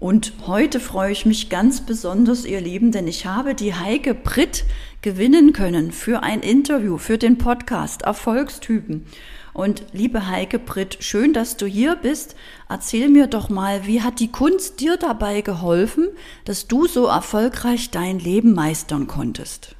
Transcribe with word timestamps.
Und 0.00 0.32
heute 0.46 0.80
freue 0.80 1.12
ich 1.12 1.26
mich 1.26 1.50
ganz 1.50 1.82
besonders, 1.82 2.46
ihr 2.46 2.62
Lieben, 2.62 2.90
denn 2.90 3.06
ich 3.06 3.26
habe 3.26 3.54
die 3.54 3.74
Heike 3.74 4.14
Britt 4.14 4.64
gewinnen 5.02 5.52
können 5.52 5.92
für 5.92 6.22
ein 6.22 6.40
Interview, 6.40 6.96
für 6.96 7.18
den 7.18 7.36
Podcast 7.36 8.00
Erfolgstypen. 8.00 9.04
Und 9.52 9.84
liebe 9.92 10.26
Heike 10.26 10.58
Britt, 10.58 10.96
schön, 11.00 11.34
dass 11.34 11.58
du 11.58 11.66
hier 11.66 11.96
bist. 11.96 12.34
Erzähl 12.66 13.10
mir 13.10 13.26
doch 13.26 13.50
mal, 13.50 13.86
wie 13.86 14.00
hat 14.00 14.20
die 14.20 14.32
Kunst 14.32 14.80
dir 14.80 14.96
dabei 14.96 15.42
geholfen, 15.42 16.08
dass 16.46 16.66
du 16.66 16.86
so 16.86 17.04
erfolgreich 17.04 17.90
dein 17.90 18.18
Leben 18.18 18.54
meistern 18.54 19.06
konntest? 19.06 19.76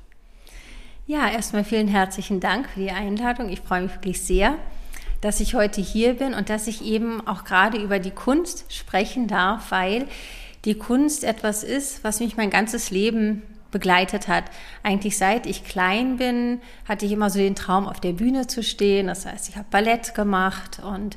Ja, 1.07 1.31
erstmal 1.31 1.65
vielen 1.65 1.89
herzlichen 1.89 2.41
Dank 2.41 2.69
für 2.69 2.81
die 2.81 2.91
Einladung. 2.91 3.49
Ich 3.49 3.61
freue 3.61 3.85
mich 3.85 3.95
wirklich 3.95 4.21
sehr 4.21 4.59
dass 5.21 5.41
ich 5.41 5.55
heute 5.55 5.81
hier 5.81 6.15
bin 6.15 6.35
und 6.35 6.49
dass 6.49 6.67
ich 6.67 6.85
eben 6.85 7.27
auch 7.27 7.45
gerade 7.45 7.79
über 7.79 7.99
die 7.99 8.11
Kunst 8.11 8.65
sprechen 8.73 9.27
darf, 9.27 9.71
weil 9.71 10.07
die 10.65 10.75
Kunst 10.75 11.25
etwas 11.25 11.65
ist, 11.65 12.05
was 12.05 12.21
mich 12.21 12.37
mein 12.37 12.51
ganzes 12.51 12.91
Leben 12.91 13.43
begleitet 13.71 14.29
hat. 14.29 14.45
Eigentlich 14.83 15.17
seit 15.17 15.47
ich 15.47 15.65
klein 15.65 16.17
bin, 16.17 16.61
hatte 16.87 17.07
ich 17.07 17.13
immer 17.13 17.31
so 17.31 17.39
den 17.39 17.55
Traum, 17.55 17.87
auf 17.87 18.01
der 18.01 18.13
Bühne 18.13 18.47
zu 18.47 18.63
stehen. 18.63 19.07
Das 19.07 19.27
heißt, 19.27 19.49
ich 19.49 19.57
habe 19.57 19.67
Ballett 19.71 20.15
gemacht 20.15 20.81
und 20.83 21.17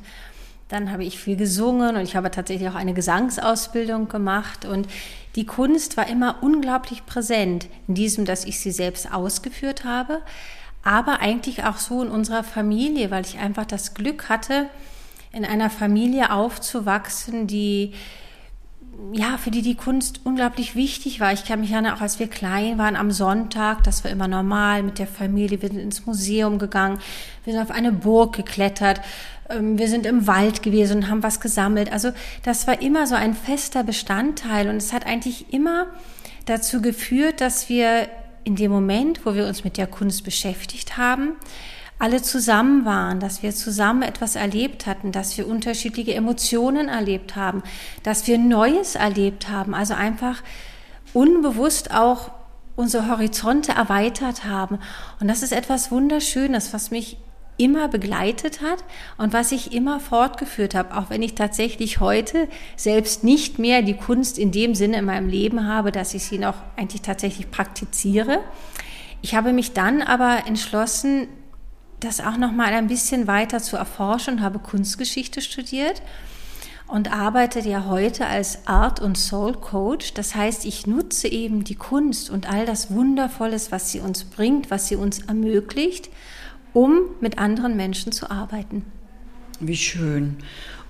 dann 0.68 0.90
habe 0.90 1.04
ich 1.04 1.18
viel 1.18 1.36
gesungen 1.36 1.96
und 1.96 2.02
ich 2.02 2.16
habe 2.16 2.30
tatsächlich 2.30 2.68
auch 2.68 2.74
eine 2.74 2.94
Gesangsausbildung 2.94 4.08
gemacht 4.08 4.64
und 4.64 4.88
die 5.36 5.46
Kunst 5.46 5.96
war 5.96 6.08
immer 6.08 6.36
unglaublich 6.42 7.04
präsent 7.06 7.66
in 7.86 7.94
diesem, 7.94 8.24
dass 8.24 8.44
ich 8.44 8.60
sie 8.60 8.70
selbst 8.70 9.12
ausgeführt 9.12 9.84
habe, 9.84 10.22
aber 10.84 11.20
eigentlich 11.20 11.64
auch 11.64 11.78
so 11.78 12.02
in 12.02 12.08
unserer 12.08 12.44
Familie, 12.44 13.10
weil 13.10 13.24
ich 13.24 13.38
einfach 13.38 13.64
das 13.64 13.94
Glück 13.94 14.28
hatte, 14.28 14.68
in 15.32 15.44
einer 15.44 15.70
Familie 15.70 16.30
aufzuwachsen, 16.30 17.46
die 17.46 17.92
ja, 19.12 19.38
für 19.38 19.50
die 19.50 19.62
die 19.62 19.74
Kunst 19.74 20.20
unglaublich 20.24 20.76
wichtig 20.76 21.20
war. 21.20 21.32
Ich 21.32 21.44
kann 21.44 21.60
mich 21.60 21.72
erinnern, 21.72 21.94
auch 21.94 22.00
als 22.00 22.18
wir 22.18 22.28
klein 22.28 22.78
waren 22.78 22.96
am 22.96 23.10
Sonntag, 23.10 23.82
das 23.82 24.04
war 24.04 24.10
immer 24.10 24.28
normal 24.28 24.82
mit 24.82 24.98
der 24.98 25.06
Familie. 25.06 25.62
Wir 25.62 25.68
sind 25.68 25.80
ins 25.80 26.06
Museum 26.06 26.58
gegangen, 26.58 27.00
wir 27.44 27.52
sind 27.52 27.62
auf 27.62 27.70
eine 27.70 27.92
Burg 27.92 28.36
geklettert, 28.36 29.00
ähm, 29.50 29.78
wir 29.78 29.88
sind 29.88 30.06
im 30.06 30.26
Wald 30.26 30.62
gewesen 30.62 30.98
und 30.98 31.10
haben 31.10 31.22
was 31.22 31.40
gesammelt. 31.40 31.92
Also 31.92 32.12
das 32.44 32.66
war 32.66 32.80
immer 32.82 33.06
so 33.06 33.14
ein 33.14 33.34
fester 33.34 33.82
Bestandteil 33.82 34.68
und 34.68 34.76
es 34.76 34.92
hat 34.92 35.06
eigentlich 35.06 35.52
immer 35.52 35.86
dazu 36.46 36.80
geführt, 36.80 37.40
dass 37.40 37.68
wir 37.68 38.06
in 38.44 38.56
dem 38.56 38.70
Moment, 38.70 39.24
wo 39.24 39.34
wir 39.34 39.46
uns 39.46 39.64
mit 39.64 39.76
der 39.76 39.86
Kunst 39.86 40.24
beschäftigt 40.24 40.96
haben, 40.96 41.36
alle 41.98 42.22
zusammen 42.22 42.84
waren, 42.84 43.20
dass 43.20 43.42
wir 43.42 43.54
zusammen 43.54 44.02
etwas 44.02 44.36
erlebt 44.36 44.86
hatten, 44.86 45.12
dass 45.12 45.36
wir 45.38 45.46
unterschiedliche 45.46 46.14
Emotionen 46.14 46.88
erlebt 46.88 47.36
haben, 47.36 47.62
dass 48.02 48.26
wir 48.26 48.36
Neues 48.36 48.94
erlebt 48.94 49.48
haben, 49.48 49.74
also 49.74 49.94
einfach 49.94 50.42
unbewusst 51.12 51.92
auch 51.92 52.30
unsere 52.76 53.08
Horizonte 53.08 53.72
erweitert 53.72 54.44
haben. 54.44 54.78
Und 55.20 55.28
das 55.28 55.42
ist 55.42 55.52
etwas 55.52 55.92
Wunderschönes, 55.92 56.72
was 56.72 56.90
mich 56.90 57.16
immer 57.56 57.88
begleitet 57.88 58.60
hat 58.60 58.84
und 59.16 59.32
was 59.32 59.52
ich 59.52 59.72
immer 59.72 60.00
fortgeführt 60.00 60.74
habe, 60.74 60.96
auch 60.96 61.10
wenn 61.10 61.22
ich 61.22 61.34
tatsächlich 61.34 62.00
heute 62.00 62.48
selbst 62.76 63.22
nicht 63.22 63.58
mehr 63.58 63.82
die 63.82 63.96
Kunst 63.96 64.38
in 64.38 64.50
dem 64.50 64.74
Sinne 64.74 64.98
in 64.98 65.04
meinem 65.04 65.28
Leben 65.28 65.66
habe, 65.66 65.92
dass 65.92 66.14
ich 66.14 66.24
sie 66.24 66.38
noch 66.38 66.56
eigentlich 66.76 67.02
tatsächlich 67.02 67.50
praktiziere. 67.50 68.40
Ich 69.22 69.34
habe 69.34 69.52
mich 69.52 69.72
dann 69.72 70.02
aber 70.02 70.46
entschlossen, 70.46 71.28
das 72.00 72.20
auch 72.20 72.36
noch 72.36 72.52
mal 72.52 72.72
ein 72.72 72.88
bisschen 72.88 73.26
weiter 73.26 73.60
zu 73.60 73.76
erforschen 73.76 74.34
und 74.34 74.42
habe 74.42 74.58
Kunstgeschichte 74.58 75.40
studiert 75.40 76.02
und 76.86 77.12
arbeite 77.12 77.60
ja 77.60 77.86
heute 77.86 78.26
als 78.26 78.66
Art 78.66 79.00
und 79.00 79.16
Soul 79.16 79.54
Coach. 79.54 80.12
Das 80.12 80.34
heißt, 80.34 80.66
ich 80.66 80.86
nutze 80.86 81.28
eben 81.28 81.64
die 81.64 81.76
Kunst 81.76 82.28
und 82.28 82.50
all 82.52 82.66
das 82.66 82.90
Wundervolles, 82.90 83.72
was 83.72 83.90
sie 83.90 84.00
uns 84.00 84.24
bringt, 84.24 84.70
was 84.70 84.88
sie 84.88 84.96
uns 84.96 85.20
ermöglicht 85.20 86.10
um 86.74 87.00
mit 87.20 87.38
anderen 87.38 87.76
Menschen 87.76 88.12
zu 88.12 88.30
arbeiten. 88.30 88.84
Wie 89.60 89.76
schön. 89.76 90.36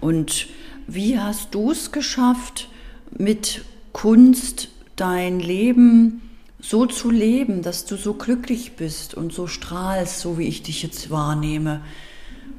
Und 0.01 0.49
wie 0.89 1.19
hast 1.19 1.55
du 1.55 1.71
es 1.71 1.93
geschafft, 1.93 2.69
mit 3.17 3.65
Kunst 3.93 4.71
dein 4.97 5.39
Leben 5.39 6.23
so 6.61 6.87
zu 6.87 7.11
leben, 7.11 7.63
dass 7.63 7.85
du 7.85 7.97
so 7.97 8.15
glücklich 8.15 8.73
bist 8.73 9.15
und 9.15 9.33
so 9.33 9.47
strahlst, 9.47 10.21
so 10.21 10.39
wie 10.39 10.49
ich 10.49 10.63
dich 10.63 10.83
jetzt 10.83 11.11
wahrnehme? 11.11 11.83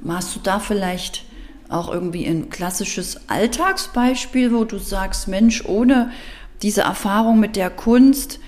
Hast 0.07 0.36
du 0.36 0.40
da 0.42 0.59
vielleicht 0.59 1.25
auch 1.68 1.92
irgendwie 1.92 2.25
ein 2.25 2.50
klassisches 2.50 3.28
Alltagsbeispiel, 3.28 4.53
wo 4.53 4.63
du 4.63 4.78
sagst, 4.78 5.28
Mensch, 5.28 5.66
ohne 5.66 6.12
diese 6.62 6.81
Erfahrung 6.81 7.40
mit 7.40 7.56
der 7.56 7.72
Kunst 7.72 8.40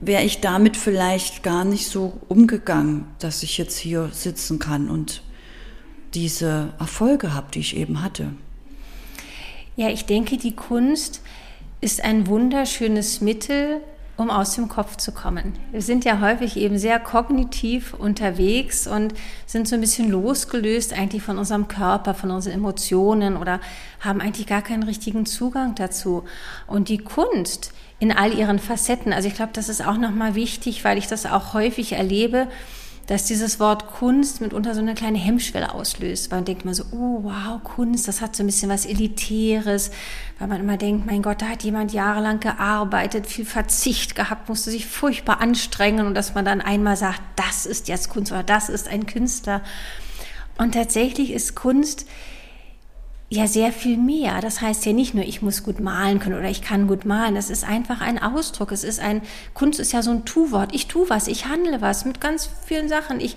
wäre 0.00 0.22
ich 0.22 0.40
damit 0.40 0.76
vielleicht 0.76 1.42
gar 1.42 1.64
nicht 1.64 1.88
so 1.88 2.20
umgegangen, 2.28 3.06
dass 3.18 3.42
ich 3.42 3.58
jetzt 3.58 3.78
hier 3.78 4.10
sitzen 4.12 4.58
kann 4.58 4.88
und 4.88 5.22
diese 6.14 6.72
Erfolge 6.78 7.34
habe, 7.34 7.48
die 7.52 7.60
ich 7.60 7.76
eben 7.76 8.02
hatte. 8.02 8.32
Ja, 9.76 9.88
ich 9.88 10.06
denke, 10.06 10.36
die 10.36 10.56
Kunst 10.56 11.20
ist 11.80 12.02
ein 12.02 12.26
wunderschönes 12.26 13.20
Mittel, 13.20 13.80
um 14.16 14.30
aus 14.30 14.56
dem 14.56 14.68
Kopf 14.68 14.96
zu 14.96 15.12
kommen. 15.12 15.52
Wir 15.70 15.80
sind 15.80 16.04
ja 16.04 16.20
häufig 16.20 16.56
eben 16.56 16.76
sehr 16.76 16.98
kognitiv 16.98 17.94
unterwegs 17.94 18.88
und 18.88 19.14
sind 19.46 19.68
so 19.68 19.76
ein 19.76 19.80
bisschen 19.80 20.10
losgelöst 20.10 20.92
eigentlich 20.92 21.22
von 21.22 21.38
unserem 21.38 21.68
Körper, 21.68 22.14
von 22.14 22.32
unseren 22.32 22.54
Emotionen 22.54 23.36
oder 23.36 23.60
haben 24.00 24.20
eigentlich 24.20 24.48
gar 24.48 24.62
keinen 24.62 24.82
richtigen 24.82 25.24
Zugang 25.24 25.76
dazu. 25.76 26.24
Und 26.66 26.88
die 26.88 26.98
Kunst 26.98 27.72
in 28.00 28.12
all 28.12 28.32
ihren 28.32 28.58
Facetten, 28.58 29.12
also 29.12 29.28
ich 29.28 29.34
glaube, 29.34 29.52
das 29.52 29.68
ist 29.68 29.84
auch 29.84 29.96
nochmal 29.96 30.34
wichtig, 30.34 30.84
weil 30.84 30.98
ich 30.98 31.06
das 31.08 31.26
auch 31.26 31.52
häufig 31.52 31.92
erlebe, 31.92 32.48
dass 33.08 33.24
dieses 33.24 33.58
Wort 33.58 33.86
Kunst 33.86 34.42
mitunter 34.42 34.74
so 34.74 34.80
eine 34.80 34.94
kleine 34.94 35.16
Hemmschwelle 35.16 35.72
auslöst. 35.72 36.30
Weil 36.30 36.40
man 36.40 36.44
denkt 36.44 36.64
immer 36.64 36.74
so, 36.74 36.84
oh 36.92 37.20
wow, 37.22 37.62
Kunst, 37.64 38.06
das 38.06 38.20
hat 38.20 38.36
so 38.36 38.42
ein 38.42 38.46
bisschen 38.46 38.68
was 38.68 38.84
Elitäres, 38.84 39.90
weil 40.38 40.46
man 40.46 40.60
immer 40.60 40.76
denkt, 40.76 41.06
mein 41.06 41.22
Gott, 41.22 41.40
da 41.40 41.46
hat 41.46 41.62
jemand 41.62 41.94
jahrelang 41.94 42.38
gearbeitet, 42.38 43.26
viel 43.26 43.46
Verzicht 43.46 44.14
gehabt, 44.14 44.50
musste 44.50 44.70
sich 44.70 44.86
furchtbar 44.86 45.40
anstrengen 45.40 46.06
und 46.06 46.14
dass 46.14 46.34
man 46.34 46.44
dann 46.44 46.60
einmal 46.60 46.98
sagt, 46.98 47.22
das 47.36 47.64
ist 47.64 47.88
jetzt 47.88 48.10
Kunst 48.10 48.30
oder 48.30 48.42
das 48.42 48.68
ist 48.68 48.88
ein 48.88 49.06
Künstler. 49.06 49.62
Und 50.58 50.74
tatsächlich 50.74 51.32
ist 51.32 51.56
Kunst 51.56 52.06
ja 53.30 53.46
sehr 53.46 53.72
viel 53.72 53.98
mehr. 53.98 54.40
Das 54.40 54.60
heißt 54.60 54.86
ja 54.86 54.92
nicht 54.92 55.14
nur, 55.14 55.24
ich 55.24 55.42
muss 55.42 55.62
gut 55.62 55.80
malen 55.80 56.18
können 56.18 56.38
oder 56.38 56.48
ich 56.48 56.62
kann 56.62 56.86
gut 56.86 57.04
malen. 57.04 57.34
Das 57.34 57.50
ist 57.50 57.64
einfach 57.64 58.00
ein 58.00 58.20
Ausdruck. 58.20 58.72
Es 58.72 58.84
ist 58.84 59.00
ein, 59.00 59.22
Kunst 59.54 59.80
ist 59.80 59.92
ja 59.92 60.02
so 60.02 60.10
ein 60.10 60.24
Tu-Wort. 60.24 60.74
Ich 60.74 60.86
tu 60.86 61.04
was, 61.08 61.28
ich 61.28 61.46
handle 61.46 61.80
was 61.80 62.04
mit 62.04 62.20
ganz 62.20 62.48
vielen 62.64 62.88
Sachen. 62.88 63.20
Ich 63.20 63.36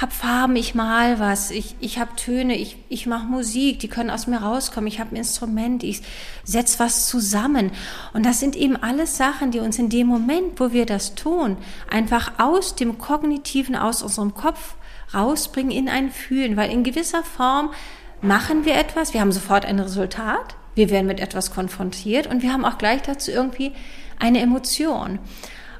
habe 0.00 0.12
Farben, 0.12 0.54
ich 0.54 0.76
mal 0.76 1.18
was, 1.18 1.50
ich, 1.50 1.74
ich 1.80 1.98
habe 1.98 2.14
Töne, 2.14 2.56
ich, 2.56 2.76
ich 2.88 3.06
mache 3.06 3.26
Musik, 3.26 3.80
die 3.80 3.88
können 3.88 4.10
aus 4.10 4.28
mir 4.28 4.38
rauskommen. 4.38 4.86
Ich 4.86 5.00
habe 5.00 5.12
ein 5.12 5.16
Instrument, 5.16 5.82
ich 5.82 6.02
setz 6.44 6.78
was 6.78 7.08
zusammen. 7.08 7.72
Und 8.12 8.24
das 8.24 8.38
sind 8.38 8.54
eben 8.56 8.76
alles 8.76 9.16
Sachen, 9.16 9.50
die 9.50 9.58
uns 9.58 9.78
in 9.78 9.88
dem 9.88 10.06
Moment, 10.06 10.60
wo 10.60 10.72
wir 10.72 10.86
das 10.86 11.16
tun, 11.16 11.56
einfach 11.90 12.38
aus 12.38 12.76
dem 12.76 12.96
Kognitiven, 12.96 13.74
aus 13.74 14.02
unserem 14.02 14.34
Kopf 14.34 14.76
rausbringen 15.12 15.72
in 15.72 15.88
ein 15.88 16.10
Fühlen. 16.10 16.56
Weil 16.56 16.70
in 16.70 16.84
gewisser 16.84 17.24
Form 17.24 17.70
machen 18.22 18.64
wir 18.64 18.74
etwas, 18.74 19.14
wir 19.14 19.20
haben 19.20 19.32
sofort 19.32 19.64
ein 19.64 19.78
Resultat, 19.78 20.56
wir 20.74 20.90
werden 20.90 21.06
mit 21.06 21.20
etwas 21.20 21.52
konfrontiert 21.52 22.26
und 22.26 22.42
wir 22.42 22.52
haben 22.52 22.64
auch 22.64 22.78
gleich 22.78 23.02
dazu 23.02 23.30
irgendwie 23.30 23.72
eine 24.18 24.40
Emotion. 24.40 25.18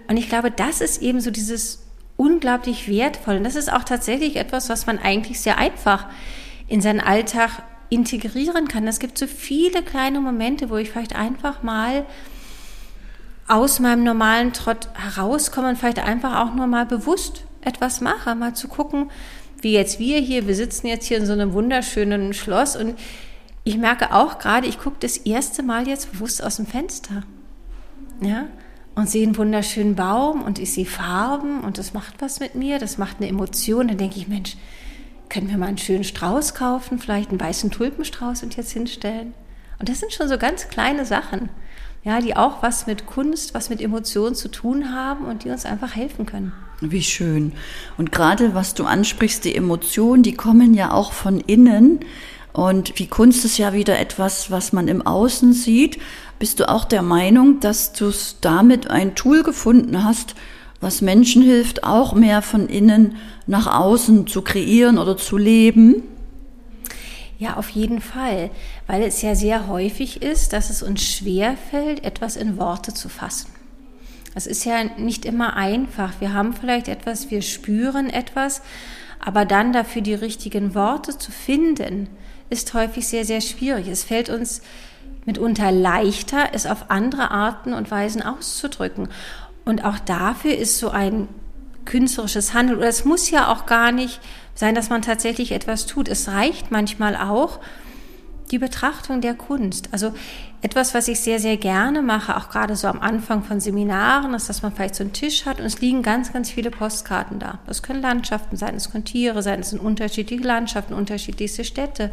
Und 0.08 0.16
ich 0.16 0.28
glaube, 0.28 0.50
das 0.50 0.80
ist 0.80 1.02
eben 1.02 1.20
so 1.20 1.30
dieses 1.30 1.84
unglaublich 2.16 2.88
wertvoll. 2.88 3.36
Und 3.36 3.44
das 3.44 3.56
ist 3.56 3.72
auch 3.72 3.84
tatsächlich 3.84 4.36
etwas, 4.36 4.68
was 4.68 4.86
man 4.86 4.98
eigentlich 4.98 5.40
sehr 5.40 5.58
einfach 5.58 6.06
in 6.66 6.80
seinen 6.80 7.00
Alltag 7.00 7.62
integrieren 7.90 8.68
kann. 8.68 8.86
Es 8.86 8.98
gibt 8.98 9.16
so 9.18 9.26
viele 9.26 9.82
kleine 9.82 10.20
Momente, 10.20 10.68
wo 10.68 10.76
ich 10.76 10.90
vielleicht 10.90 11.14
einfach 11.14 11.62
mal 11.62 12.04
aus 13.46 13.80
meinem 13.80 14.04
normalen 14.04 14.52
Trott 14.52 14.88
herauskomme 14.94 15.70
und 15.70 15.78
vielleicht 15.78 16.00
einfach 16.00 16.40
auch 16.40 16.54
nur 16.54 16.66
mal 16.66 16.84
bewusst 16.84 17.44
etwas 17.62 18.00
mache, 18.00 18.34
mal 18.34 18.54
zu 18.54 18.68
gucken, 18.68 19.10
wie 19.60 19.72
jetzt 19.72 19.98
wir 19.98 20.18
hier, 20.18 20.46
wir 20.46 20.54
sitzen 20.54 20.86
jetzt 20.86 21.06
hier 21.06 21.18
in 21.18 21.26
so 21.26 21.32
einem 21.32 21.52
wunderschönen 21.52 22.32
Schloss 22.32 22.76
und 22.76 22.98
ich 23.64 23.76
merke 23.76 24.14
auch 24.14 24.38
gerade, 24.38 24.66
ich 24.66 24.78
gucke 24.78 24.96
das 25.00 25.18
erste 25.18 25.62
Mal 25.62 25.86
jetzt 25.86 26.12
bewusst 26.12 26.42
aus 26.42 26.56
dem 26.56 26.66
Fenster. 26.66 27.22
Ja? 28.20 28.46
Und 28.94 29.10
sehe 29.10 29.24
einen 29.24 29.36
wunderschönen 29.36 29.94
Baum 29.94 30.42
und 30.42 30.58
ich 30.58 30.72
sehe 30.72 30.86
Farben 30.86 31.60
und 31.60 31.78
das 31.78 31.92
macht 31.92 32.14
was 32.20 32.40
mit 32.40 32.54
mir, 32.54 32.78
das 32.78 32.98
macht 32.98 33.18
eine 33.18 33.28
Emotion. 33.28 33.88
Dann 33.88 33.98
denke 33.98 34.18
ich, 34.18 34.26
Mensch, 34.26 34.56
können 35.28 35.48
wir 35.48 35.58
mal 35.58 35.66
einen 35.66 35.78
schönen 35.78 36.04
Strauß 36.04 36.54
kaufen, 36.54 36.98
vielleicht 36.98 37.30
einen 37.30 37.40
weißen 37.40 37.70
Tulpenstrauß 37.70 38.42
und 38.42 38.56
jetzt 38.56 38.72
hinstellen? 38.72 39.34
Und 39.78 39.88
das 39.88 40.00
sind 40.00 40.12
schon 40.12 40.28
so 40.28 40.38
ganz 40.38 40.68
kleine 40.68 41.04
Sachen, 41.04 41.50
ja, 42.02 42.20
die 42.20 42.36
auch 42.36 42.62
was 42.62 42.86
mit 42.86 43.06
Kunst, 43.06 43.54
was 43.54 43.70
mit 43.70 43.80
Emotionen 43.80 44.34
zu 44.34 44.48
tun 44.48 44.92
haben 44.92 45.26
und 45.26 45.44
die 45.44 45.50
uns 45.50 45.66
einfach 45.66 45.94
helfen 45.94 46.26
können. 46.26 46.52
Wie 46.80 47.02
schön. 47.02 47.52
Und 47.96 48.12
gerade 48.12 48.54
was 48.54 48.74
du 48.74 48.84
ansprichst, 48.84 49.44
die 49.44 49.54
Emotionen, 49.56 50.22
die 50.22 50.34
kommen 50.34 50.74
ja 50.74 50.92
auch 50.92 51.12
von 51.12 51.40
innen. 51.40 52.00
Und 52.52 52.98
wie 52.98 53.06
Kunst 53.06 53.44
ist 53.44 53.58
ja 53.58 53.72
wieder 53.72 53.98
etwas, 53.98 54.50
was 54.50 54.72
man 54.72 54.88
im 54.88 55.04
Außen 55.04 55.52
sieht. 55.52 55.98
bist 56.38 56.60
du 56.60 56.68
auch 56.68 56.84
der 56.84 57.02
Meinung, 57.02 57.58
dass 57.58 57.92
du 57.92 58.12
damit 58.40 58.88
ein 58.90 59.16
Tool 59.16 59.42
gefunden 59.42 60.04
hast, 60.04 60.36
was 60.80 61.00
Menschen 61.00 61.42
hilft, 61.42 61.82
auch 61.82 62.14
mehr 62.14 62.42
von 62.42 62.68
innen 62.68 63.16
nach 63.48 63.66
außen 63.66 64.28
zu 64.28 64.42
kreieren 64.42 64.98
oder 64.98 65.16
zu 65.16 65.36
leben? 65.36 66.04
Ja, 67.38 67.56
auf 67.56 67.70
jeden 67.70 68.00
Fall, 68.00 68.50
weil 68.86 69.02
es 69.02 69.22
ja 69.22 69.34
sehr 69.34 69.66
häufig 69.66 70.22
ist, 70.22 70.52
dass 70.52 70.70
es 70.70 70.82
uns 70.82 71.02
schwer 71.02 71.56
fällt, 71.70 72.04
etwas 72.04 72.36
in 72.36 72.56
Worte 72.56 72.94
zu 72.94 73.08
fassen. 73.08 73.57
Es 74.34 74.46
ist 74.46 74.64
ja 74.64 74.84
nicht 74.96 75.24
immer 75.24 75.56
einfach. 75.56 76.14
Wir 76.20 76.32
haben 76.32 76.52
vielleicht 76.52 76.88
etwas, 76.88 77.30
wir 77.30 77.42
spüren 77.42 78.10
etwas, 78.10 78.62
aber 79.24 79.44
dann 79.44 79.72
dafür 79.72 80.02
die 80.02 80.14
richtigen 80.14 80.74
Worte 80.74 81.18
zu 81.18 81.32
finden, 81.32 82.08
ist 82.50 82.72
häufig 82.74 83.06
sehr, 83.08 83.24
sehr 83.24 83.40
schwierig. 83.40 83.88
Es 83.88 84.04
fällt 84.04 84.28
uns 84.28 84.62
mitunter 85.24 85.72
leichter, 85.72 86.50
es 86.52 86.66
auf 86.66 86.90
andere 86.90 87.30
Arten 87.30 87.72
und 87.72 87.90
Weisen 87.90 88.22
auszudrücken. 88.22 89.08
Und 89.64 89.84
auch 89.84 89.98
dafür 89.98 90.56
ist 90.56 90.78
so 90.78 90.90
ein 90.90 91.28
künstlerisches 91.84 92.54
Handeln, 92.54 92.78
oder 92.78 92.88
es 92.88 93.04
muss 93.04 93.30
ja 93.30 93.52
auch 93.52 93.66
gar 93.66 93.92
nicht 93.92 94.20
sein, 94.54 94.74
dass 94.74 94.90
man 94.90 95.02
tatsächlich 95.02 95.52
etwas 95.52 95.86
tut. 95.86 96.08
Es 96.08 96.28
reicht 96.28 96.70
manchmal 96.70 97.16
auch 97.16 97.60
die 98.48 98.58
Betrachtung 98.58 99.20
der 99.20 99.34
Kunst. 99.34 99.88
Also 99.92 100.12
etwas, 100.60 100.94
was 100.94 101.08
ich 101.08 101.20
sehr, 101.20 101.38
sehr 101.38 101.56
gerne 101.56 102.02
mache, 102.02 102.36
auch 102.36 102.48
gerade 102.48 102.74
so 102.74 102.88
am 102.88 103.00
Anfang 103.00 103.42
von 103.44 103.60
Seminaren, 103.60 104.34
ist, 104.34 104.48
dass 104.48 104.62
man 104.62 104.72
vielleicht 104.72 104.94
so 104.94 105.04
einen 105.04 105.12
Tisch 105.12 105.46
hat 105.46 105.60
und 105.60 105.66
es 105.66 105.80
liegen 105.80 106.02
ganz, 106.02 106.32
ganz 106.32 106.50
viele 106.50 106.70
Postkarten 106.70 107.38
da. 107.38 107.58
Das 107.66 107.82
können 107.82 108.02
Landschaften 108.02 108.56
sein, 108.56 108.74
es 108.74 108.90
können 108.90 109.04
Tiere 109.04 109.42
sein, 109.42 109.60
es 109.60 109.70
sind 109.70 109.80
unterschiedliche 109.80 110.42
Landschaften, 110.42 110.94
unterschiedlichste 110.94 111.64
Städte. 111.64 112.10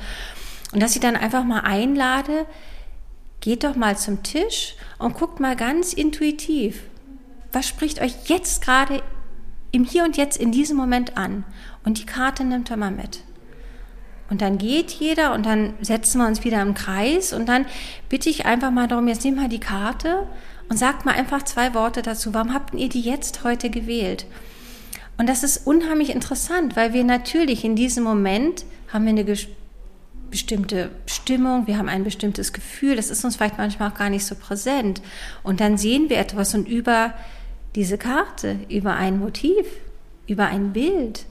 Und 0.74 0.82
dass 0.82 0.96
ich 0.96 1.02
dann 1.02 1.16
einfach 1.16 1.44
mal 1.44 1.62
einlade, 1.62 2.46
geht 3.42 3.64
doch 3.64 3.76
mal 3.76 3.98
zum 3.98 4.24
Tisch 4.24 4.76
und 5.00 5.16
guckt 5.16 5.40
mal 5.40 5.56
ganz 5.56 5.94
intuitiv, 5.94 6.82
was 7.52 7.68
spricht 7.68 8.02
euch 8.02 8.14
jetzt 8.28 8.62
gerade 8.64 9.02
im 9.72 9.84
Hier 9.84 10.04
und 10.04 10.18
Jetzt 10.18 10.38
in 10.38 10.52
diesem 10.52 10.78
Moment 10.78 11.18
an. 11.18 11.44
Und 11.84 12.00
die 12.00 12.06
Karte 12.06 12.44
nimmt 12.44 12.72
er 12.72 12.78
mal 12.78 12.92
mit. 12.92 13.25
Und 14.30 14.42
dann 14.42 14.58
geht 14.58 14.92
jeder 14.92 15.34
und 15.34 15.46
dann 15.46 15.76
setzen 15.82 16.20
wir 16.20 16.28
uns 16.28 16.44
wieder 16.44 16.62
im 16.62 16.74
Kreis 16.74 17.32
und 17.32 17.48
dann 17.48 17.66
bitte 18.10 18.30
ich 18.30 18.46
einfach 18.46 18.72
mal 18.72 18.88
darum, 18.88 19.08
jetzt 19.08 19.24
nehmt 19.24 19.38
mal 19.38 19.50
die 19.50 19.60
Karte 19.60 20.28
und 20.68 20.78
sagt 20.78 21.06
mal 21.06 21.14
einfach 21.14 21.44
zwei 21.44 21.74
Worte 21.74 22.02
dazu. 22.02 22.34
Warum 22.34 22.54
habt 22.54 22.74
ihr 22.74 22.90
die 22.90 23.02
jetzt 23.02 23.44
heute 23.44 23.70
gewählt? 23.70 24.26
Und 25.18 25.30
das 25.30 25.44
ist 25.44 25.66
unheimlich 25.68 26.10
interessant, 26.10 26.76
weil 26.76 26.94
wir 26.94 27.04
natürlich 27.04 27.64
in 27.64 27.76
diesem 27.76 28.04
Moment 28.04 28.66
haben 28.92 29.06
wir 29.06 29.12
eine 29.12 29.38
bestimmte 30.32 30.90
Stimmung, 31.06 31.68
wir 31.68 31.78
haben 31.78 31.88
ein 31.88 32.04
bestimmtes 32.04 32.52
Gefühl, 32.52 32.96
das 32.96 33.10
ist 33.10 33.24
uns 33.24 33.36
vielleicht 33.36 33.58
manchmal 33.58 33.92
auch 33.92 33.96
gar 33.96 34.10
nicht 34.10 34.26
so 34.26 34.36
präsent. 34.36 35.02
Und 35.44 35.60
dann 35.62 35.78
sehen 35.78 36.10
wir 36.10 36.18
etwas 36.18 36.54
und 36.56 36.68
über 36.68 37.14
diese 37.76 37.98
Karte, 37.98 38.58
über 38.70 38.96
ein 38.96 39.20
Motiv, 39.20 39.66
über 40.28 40.48
ein 40.48 40.74
Bild, 40.74 41.26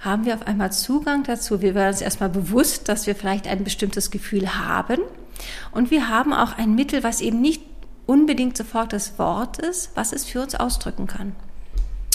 haben 0.00 0.24
wir 0.24 0.34
auf 0.34 0.46
einmal 0.46 0.72
Zugang 0.72 1.24
dazu. 1.24 1.60
Wir 1.60 1.74
werden 1.74 1.92
uns 1.92 2.00
erstmal 2.00 2.28
bewusst, 2.28 2.88
dass 2.88 3.06
wir 3.06 3.14
vielleicht 3.14 3.46
ein 3.46 3.64
bestimmtes 3.64 4.10
Gefühl 4.10 4.54
haben. 4.54 5.00
Und 5.72 5.90
wir 5.90 6.08
haben 6.08 6.32
auch 6.32 6.56
ein 6.56 6.74
Mittel, 6.74 7.02
was 7.02 7.20
eben 7.20 7.40
nicht 7.40 7.62
unbedingt 8.06 8.56
sofort 8.56 8.92
das 8.92 9.18
Wort 9.18 9.58
ist, 9.58 9.90
was 9.94 10.12
es 10.12 10.24
für 10.24 10.40
uns 10.40 10.54
ausdrücken 10.54 11.06
kann. 11.06 11.32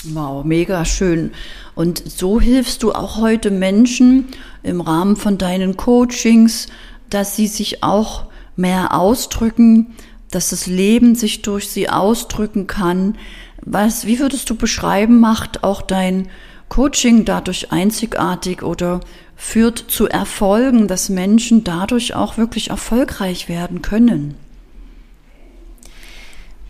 Wow, 0.06 0.44
mega 0.44 0.84
schön. 0.84 1.32
Und 1.76 2.04
so 2.06 2.42
hilfst 2.42 2.84
du 2.84 2.92
auch 2.92 3.18
heute 3.18 3.52
Menschen 3.52 4.28
im 4.62 4.82
Rahmen 4.82 5.16
von 5.16 5.38
deinen 5.38 5.78
Coachings, 5.78 6.68
dass 7.10 7.36
sie 7.36 7.48
sich 7.48 7.84
auch 7.84 8.26
mehr 8.56 8.94
ausdrücken, 8.94 9.94
dass 10.30 10.50
das 10.50 10.68
Leben 10.68 11.16
sich 11.16 11.42
durch 11.42 11.70
sie 11.70 11.90
ausdrücken 11.90 12.68
kann. 12.68 13.18
Was, 13.62 14.06
wie 14.06 14.20
würdest 14.20 14.50
du 14.50 14.56
beschreiben, 14.56 15.20
macht 15.20 15.64
auch 15.64 15.82
dein 15.82 16.28
Coaching 16.74 17.24
dadurch 17.24 17.72
einzigartig 17.72 18.64
oder 18.64 19.02
führt 19.36 19.78
zu 19.78 20.08
Erfolgen, 20.08 20.88
dass 20.88 21.08
Menschen 21.08 21.64
dadurch 21.64 22.16
auch 22.16 22.38
wirklich 22.38 22.72
erfolgreich 22.72 23.48
werden 23.48 23.84
können? 23.84 24.34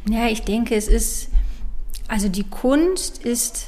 Ja, 0.09 0.27
ich 0.27 0.41
denke, 0.41 0.75
es 0.75 0.89
ist, 0.89 1.29
also 2.09 2.27
die 2.27 2.43
Kunst 2.43 3.23
ist 3.23 3.67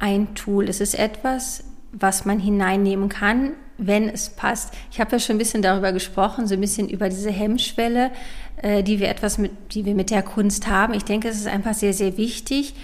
ein 0.00 0.34
Tool. 0.34 0.68
Es 0.68 0.80
ist 0.80 0.94
etwas, 0.94 1.62
was 1.92 2.24
man 2.24 2.40
hineinnehmen 2.40 3.08
kann, 3.08 3.52
wenn 3.78 4.08
es 4.08 4.30
passt. 4.30 4.74
Ich 4.90 4.98
habe 4.98 5.12
ja 5.12 5.20
schon 5.20 5.36
ein 5.36 5.38
bisschen 5.38 5.62
darüber 5.62 5.92
gesprochen, 5.92 6.48
so 6.48 6.54
ein 6.54 6.60
bisschen 6.60 6.88
über 6.88 7.08
diese 7.08 7.30
Hemmschwelle, 7.30 8.10
äh, 8.56 8.82
die 8.82 8.98
wir 8.98 9.08
etwas 9.08 9.38
mit, 9.38 9.52
die 9.74 9.84
wir 9.84 9.94
mit 9.94 10.10
der 10.10 10.24
Kunst 10.24 10.66
haben. 10.66 10.92
Ich 10.92 11.04
denke, 11.04 11.28
es 11.28 11.36
ist 11.36 11.46
einfach 11.46 11.74
sehr, 11.74 11.92
sehr 11.92 12.16
wichtig, 12.16 12.74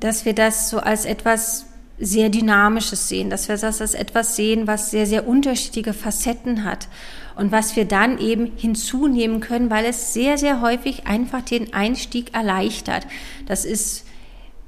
dass 0.00 0.26
wir 0.26 0.34
das 0.34 0.68
so 0.68 0.78
als 0.78 1.06
etwas 1.06 1.64
sehr 1.98 2.28
Dynamisches 2.28 3.08
sehen, 3.08 3.30
dass 3.30 3.48
wir 3.48 3.56
das 3.56 3.80
als 3.80 3.94
etwas 3.94 4.36
sehen, 4.36 4.66
was 4.66 4.90
sehr, 4.90 5.06
sehr 5.06 5.26
unterschiedliche 5.26 5.94
Facetten 5.94 6.64
hat 6.64 6.88
und 7.36 7.52
was 7.52 7.76
wir 7.76 7.84
dann 7.84 8.18
eben 8.18 8.52
hinzunehmen 8.56 9.40
können, 9.40 9.70
weil 9.70 9.84
es 9.84 10.12
sehr, 10.12 10.38
sehr 10.38 10.60
häufig 10.60 11.06
einfach 11.06 11.42
den 11.42 11.72
Einstieg 11.72 12.34
erleichtert. 12.34 13.06
Das 13.46 13.64
ist 13.64 14.04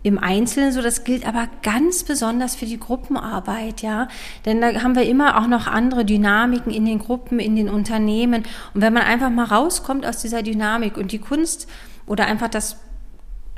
im 0.04 0.18
Einzelnen 0.18 0.72
so, 0.72 0.80
das 0.80 1.04
gilt 1.04 1.26
aber 1.26 1.48
ganz 1.62 2.04
besonders 2.04 2.54
für 2.54 2.66
die 2.66 2.78
Gruppenarbeit, 2.78 3.82
ja. 3.82 4.08
Denn 4.46 4.60
da 4.60 4.82
haben 4.82 4.94
wir 4.94 5.02
immer 5.02 5.38
auch 5.38 5.48
noch 5.48 5.66
andere 5.66 6.04
Dynamiken 6.04 6.72
in 6.72 6.84
den 6.84 6.98
Gruppen, 7.00 7.40
in 7.40 7.56
den 7.56 7.68
Unternehmen. 7.68 8.44
Und 8.74 8.80
wenn 8.80 8.92
man 8.92 9.02
einfach 9.02 9.30
mal 9.30 9.44
rauskommt 9.44 10.06
aus 10.06 10.18
dieser 10.18 10.42
Dynamik 10.42 10.96
und 10.96 11.12
die 11.12 11.18
Kunst 11.18 11.68
oder 12.06 12.26
einfach 12.26 12.48
das 12.48 12.76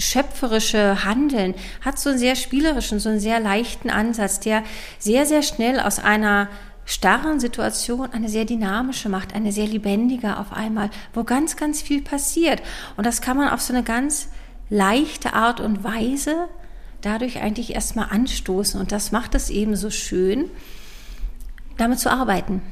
schöpferische 0.00 1.04
Handeln 1.04 1.54
hat 1.82 1.98
so 1.98 2.10
einen 2.10 2.18
sehr 2.18 2.36
spielerischen, 2.36 2.98
so 2.98 3.08
einen 3.08 3.20
sehr 3.20 3.40
leichten 3.40 3.90
Ansatz, 3.90 4.40
der 4.40 4.64
sehr, 4.98 5.26
sehr 5.26 5.42
schnell 5.42 5.80
aus 5.80 5.98
einer 5.98 6.48
starren 6.84 7.38
Situation 7.38 8.10
eine 8.10 8.28
sehr 8.28 8.44
dynamische 8.44 9.08
macht, 9.08 9.34
eine 9.34 9.52
sehr 9.52 9.66
lebendige 9.66 10.38
auf 10.38 10.52
einmal, 10.52 10.90
wo 11.14 11.22
ganz, 11.22 11.56
ganz 11.56 11.82
viel 11.82 12.02
passiert. 12.02 12.62
Und 12.96 13.06
das 13.06 13.20
kann 13.20 13.36
man 13.36 13.50
auf 13.50 13.60
so 13.60 13.72
eine 13.72 13.84
ganz 13.84 14.28
leichte 14.70 15.34
Art 15.34 15.60
und 15.60 15.84
Weise 15.84 16.48
dadurch 17.00 17.40
eigentlich 17.40 17.74
erstmal 17.74 18.08
anstoßen. 18.10 18.80
Und 18.80 18.92
das 18.92 19.12
macht 19.12 19.34
es 19.34 19.50
eben 19.50 19.76
so 19.76 19.90
schön, 19.90 20.50
damit 21.76 21.98
zu 21.98 22.10
arbeiten. 22.10 22.62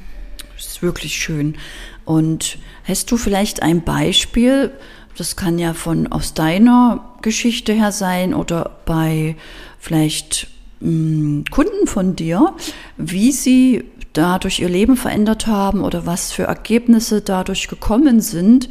Das 0.55 0.67
ist 0.67 0.81
wirklich 0.81 1.15
schön. 1.15 1.57
Und 2.03 2.57
hast 2.83 3.11
du 3.11 3.17
vielleicht 3.17 3.61
ein 3.61 3.83
Beispiel, 3.83 4.71
das 5.17 5.35
kann 5.35 5.59
ja 5.59 5.73
von 5.73 6.11
aus 6.11 6.33
deiner 6.33 7.03
Geschichte 7.21 7.73
her 7.73 7.91
sein 7.91 8.33
oder 8.33 8.71
bei 8.85 9.35
vielleicht 9.79 10.47
mh, 10.79 10.87
hm, 10.87 11.43
Kunden 11.51 11.87
von 11.87 12.15
dir, 12.15 12.53
wie 12.97 13.31
sie 13.31 13.83
dadurch 14.13 14.59
ihr 14.59 14.69
Leben 14.69 14.97
verändert 14.97 15.47
haben 15.47 15.81
oder 15.81 16.05
was 16.05 16.31
für 16.31 16.43
Ergebnisse 16.43 17.21
dadurch 17.21 17.67
gekommen 17.67 18.21
sind, 18.21 18.69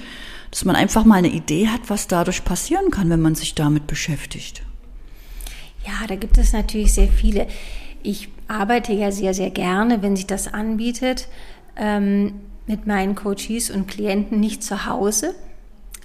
dass 0.51 0.65
man 0.65 0.77
einfach 0.77 1.05
mal 1.05 1.17
eine 1.17 1.29
Idee 1.29 1.69
hat, 1.69 1.83
was 1.89 2.09
dadurch 2.09 2.45
passieren 2.45 2.91
kann, 2.91 3.11
wenn 3.11 3.21
man 3.21 3.35
sich 3.35 3.55
damit 3.55 3.87
beschäftigt. 3.87 4.63
Ja, 5.87 6.07
da 6.07 6.17
gibt 6.17 6.39
es 6.39 6.53
natürlich 6.53 6.93
sehr 6.93 7.09
viele. 7.09 7.47
Ich 8.03 8.29
arbeite 8.49 8.93
ja 8.93 9.13
sehr, 9.13 9.35
sehr 9.35 9.51
gerne, 9.51 10.03
wenn 10.03 10.17
sich 10.17 10.27
das 10.27 10.53
anbietet, 10.53 11.29
ähm, 11.77 12.35
mit 12.67 12.87
meinen 12.87 13.15
Coaches 13.15 13.71
und 13.71 13.89
Klienten 13.89 14.41
nicht 14.41 14.63
zu 14.63 14.87
Hause, 14.87 15.35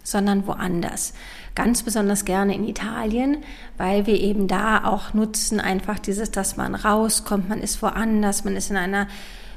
sondern 0.03 0.45
woanders. 0.47 1.13
Ganz 1.55 1.83
besonders 1.83 2.25
gerne 2.25 2.55
in 2.55 2.67
Italien, 2.67 3.37
weil 3.77 4.05
wir 4.05 4.19
eben 4.19 4.47
da 4.47 4.83
auch 4.83 5.13
nutzen, 5.13 5.59
einfach 5.59 5.99
dieses, 5.99 6.31
dass 6.31 6.57
man 6.57 6.75
rauskommt, 6.75 7.49
man 7.49 7.61
ist 7.61 7.81
woanders, 7.81 8.43
man 8.43 8.55
ist 8.55 8.69
in 8.69 8.77
einer 8.77 9.07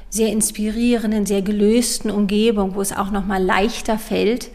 sehr 0.09 0.29
inspirierenden, 0.29 1.25
sehr 1.25 1.41
gelösten 1.41 2.09
Umgebung, 2.09 2.75
wo 2.75 2.81
es 2.81 2.95
auch 2.95 3.11
nochmal 3.11 3.43
leichter 3.43 3.99
fällt, 3.99 4.49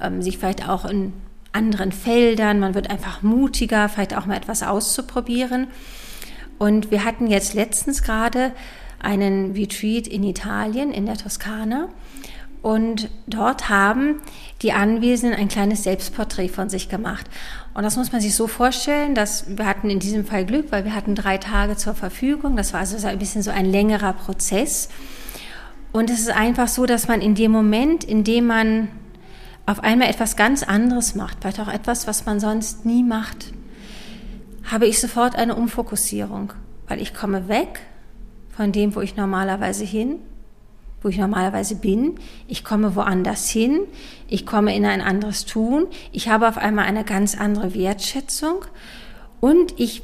ähm, 0.00 0.22
sich 0.22 0.38
vielleicht 0.38 0.68
auch 0.68 0.84
in 0.84 1.12
anderen 1.52 1.92
Feldern, 1.92 2.60
man 2.60 2.74
wird 2.74 2.90
einfach 2.90 3.22
mutiger, 3.22 3.88
vielleicht 3.88 4.16
auch 4.16 4.26
mal 4.26 4.36
etwas 4.36 4.62
auszuprobieren. 4.62 5.68
Und 6.58 6.90
wir 6.90 7.04
hatten 7.04 7.26
jetzt 7.26 7.54
letztens 7.54 8.02
gerade 8.02 8.52
einen 8.98 9.52
Retreat 9.52 10.06
in 10.06 10.22
Italien, 10.22 10.92
in 10.92 11.06
der 11.06 11.16
Toskana. 11.16 11.88
Und 12.66 13.10
dort 13.28 13.68
haben 13.68 14.16
die 14.60 14.72
Anwesenden 14.72 15.38
ein 15.38 15.46
kleines 15.46 15.84
Selbstporträt 15.84 16.48
von 16.48 16.68
sich 16.68 16.88
gemacht. 16.88 17.24
Und 17.74 17.84
das 17.84 17.96
muss 17.96 18.10
man 18.10 18.20
sich 18.20 18.34
so 18.34 18.48
vorstellen, 18.48 19.14
dass 19.14 19.56
wir 19.56 19.64
hatten 19.66 19.88
in 19.88 20.00
diesem 20.00 20.24
Fall 20.24 20.44
Glück, 20.44 20.72
weil 20.72 20.84
wir 20.84 20.92
hatten 20.92 21.14
drei 21.14 21.38
Tage 21.38 21.76
zur 21.76 21.94
Verfügung. 21.94 22.56
Das 22.56 22.72
war 22.72 22.80
also 22.80 22.98
so 22.98 23.06
ein 23.06 23.20
bisschen 23.20 23.42
so 23.42 23.52
ein 23.52 23.66
längerer 23.66 24.14
Prozess. 24.14 24.88
Und 25.92 26.10
es 26.10 26.18
ist 26.18 26.30
einfach 26.30 26.66
so, 26.66 26.86
dass 26.86 27.06
man 27.06 27.20
in 27.20 27.36
dem 27.36 27.52
Moment, 27.52 28.02
in 28.02 28.24
dem 28.24 28.46
man 28.48 28.88
auf 29.64 29.84
einmal 29.84 30.10
etwas 30.10 30.34
ganz 30.34 30.64
anderes 30.64 31.14
macht, 31.14 31.38
vielleicht 31.42 31.60
auch 31.60 31.72
etwas, 31.72 32.08
was 32.08 32.26
man 32.26 32.40
sonst 32.40 32.84
nie 32.84 33.04
macht, 33.04 33.52
habe 34.64 34.88
ich 34.88 35.00
sofort 35.00 35.36
eine 35.36 35.54
Umfokussierung, 35.54 36.52
weil 36.88 37.00
ich 37.00 37.14
komme 37.14 37.46
weg 37.46 37.82
von 38.56 38.72
dem, 38.72 38.96
wo 38.96 39.02
ich 39.02 39.14
normalerweise 39.14 39.84
hin, 39.84 40.16
wo 41.06 41.10
ich 41.10 41.18
normalerweise 41.18 41.76
bin. 41.76 42.16
Ich 42.48 42.64
komme 42.64 42.96
woanders 42.96 43.48
hin. 43.48 43.82
Ich 44.26 44.44
komme 44.44 44.74
in 44.74 44.84
ein 44.84 45.00
anderes 45.00 45.46
Tun. 45.46 45.86
Ich 46.10 46.28
habe 46.28 46.48
auf 46.48 46.58
einmal 46.58 46.84
eine 46.84 47.04
ganz 47.04 47.38
andere 47.38 47.74
Wertschätzung. 47.74 48.64
Und 49.40 49.78
ich 49.78 50.02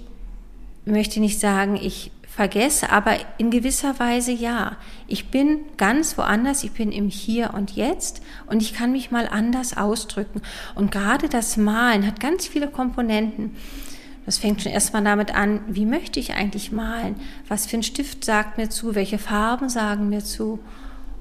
möchte 0.84 1.18
nicht 1.18 1.40
sagen, 1.40 1.74
ich 1.74 2.12
vergesse, 2.28 2.90
aber 2.90 3.16
in 3.36 3.50
gewisser 3.50 3.98
Weise 3.98 4.30
ja. 4.30 4.76
Ich 5.08 5.28
bin 5.32 5.58
ganz 5.76 6.16
woanders, 6.16 6.62
ich 6.62 6.70
bin 6.70 6.92
im 6.92 7.08
Hier 7.08 7.52
und 7.52 7.72
Jetzt 7.72 8.22
und 8.46 8.62
ich 8.62 8.72
kann 8.72 8.92
mich 8.92 9.10
mal 9.10 9.26
anders 9.26 9.76
ausdrücken. 9.76 10.40
Und 10.76 10.92
gerade 10.92 11.28
das 11.28 11.56
Malen 11.56 12.06
hat 12.06 12.20
ganz 12.20 12.46
viele 12.46 12.68
Komponenten. 12.68 13.56
Das 14.24 14.38
fängt 14.38 14.62
schon 14.62 14.70
erstmal 14.70 15.02
damit 15.02 15.34
an, 15.34 15.62
wie 15.66 15.84
möchte 15.84 16.20
ich 16.20 16.32
eigentlich 16.34 16.70
malen? 16.70 17.16
Was 17.48 17.66
für 17.66 17.76
ein 17.76 17.82
Stift 17.82 18.24
sagt 18.24 18.56
mir 18.56 18.70
zu? 18.70 18.94
Welche 18.94 19.18
Farben 19.18 19.68
sagen 19.68 20.08
mir 20.08 20.24
zu? 20.24 20.60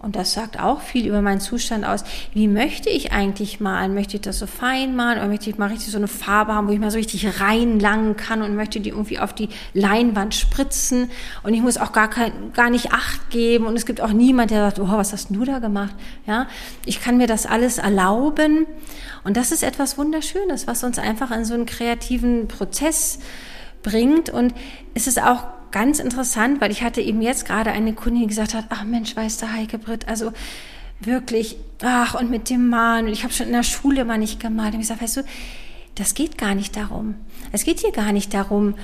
Und 0.02 0.16
das 0.16 0.34
sagt 0.34 0.60
auch 0.60 0.82
viel 0.82 1.06
über 1.06 1.22
meinen 1.22 1.40
Zustand 1.40 1.86
aus. 1.86 2.04
Wie 2.34 2.48
möchte 2.48 2.90
ich 2.90 3.12
eigentlich 3.12 3.60
malen? 3.60 3.94
Möchte 3.94 4.16
ich 4.16 4.22
das 4.22 4.40
so 4.40 4.48
fein 4.48 4.96
malen 4.96 5.20
oder 5.20 5.28
möchte 5.28 5.50
ich 5.50 5.60
mal 5.60 5.70
richtig 5.70 5.92
so 5.92 5.98
eine 5.98 6.08
Farbe 6.08 6.56
haben, 6.56 6.68
wo 6.68 6.72
ich 6.72 6.80
mal 6.80 6.90
so 6.90 6.98
richtig 6.98 7.40
reinlangen 7.40 8.18
kann 8.18 8.42
und 8.42 8.56
möchte 8.56 8.80
die 8.80 8.90
irgendwie 8.90 9.20
auf 9.20 9.34
die 9.34 9.50
Leinwand 9.74 10.34
spritzen 10.34 11.12
und 11.44 11.54
ich 11.54 11.62
muss 11.62 11.78
auch 11.78 11.92
gar 11.92 12.10
kein, 12.10 12.32
gar 12.54 12.72
nicht 12.72 12.92
Acht 12.94 13.30
geben 13.30 13.68
und 13.68 13.76
es 13.76 13.86
gibt 13.86 14.02
auch 14.02 14.12
niemand, 14.12 14.50
der 14.50 14.62
sagt, 14.62 14.80
oh, 14.80 14.98
was 14.98 15.14
hast 15.14 15.30
du 15.30 15.46
da 15.46 15.60
gemacht? 15.60 15.94
Ja, 16.26 16.48
ich 16.86 17.00
kann 17.00 17.18
mir 17.18 17.28
das 17.28 17.46
alles 17.46 17.78
erlauben 17.78 18.66
und 19.24 19.38
das 19.38 19.52
ist 19.52 19.62
etwas 19.62 20.00
Wunderschönes, 20.00 20.66
was 20.66 20.84
uns 20.84 20.98
einfach 20.98 21.30
in 21.30 21.46
so 21.46 21.54
einen 21.54 21.68
kreativen 21.68 22.48
Prozess 22.48 23.20
bringt 23.84 24.32
und 24.32 24.56
es 24.96 25.06
ist 25.06 25.22
auch 25.22 25.44
ganz 25.72 26.00
interessant, 26.00 26.62
weil 26.62 26.72
ich 26.72 26.84
hatte 26.84 27.02
eben 27.02 27.22
jetzt 27.22 27.46
gerade 27.46 27.72
eine 27.72 27.94
Kundin, 27.94 28.24
die 28.24 28.28
gesagt 28.28 28.54
hat, 28.54 28.66
ach 28.70 28.84
Mensch, 28.84 29.16
weißt 29.16 29.42
du, 29.42 29.52
Heike 29.52 29.78
Britt, 29.78 30.08
also 30.08 30.32
wirklich, 31.00 31.58
ach, 31.82 32.14
und 32.20 32.30
mit 32.30 32.50
dem 32.50 32.70
Malen, 32.70 33.08
ich 33.08 33.24
habe 33.24 33.34
schon 33.34 33.48
in 33.48 33.54
der 33.54 33.64
Schule 33.64 34.06
mal 34.06 34.18
nicht 34.18 34.40
gemalt. 34.40 34.74
Und 34.74 34.82
ich 34.82 34.88
sage, 34.88 35.02
weißt 35.02 35.18
du, 35.18 35.22
das 35.96 36.14
geht 36.14 36.38
gar 36.38 36.56
nicht 36.56 36.76
darum. 36.76 37.16
Es 37.52 37.64
geht 37.64 37.80
hier 37.80 37.92
gar 37.92 38.12
nicht 38.12 38.34
darum, 38.34 38.76